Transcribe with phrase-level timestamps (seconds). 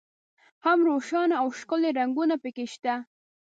[0.65, 2.93] هم روښانه او ښکلي رنګونه په کې شته.